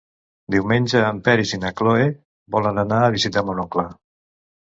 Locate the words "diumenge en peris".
0.53-1.51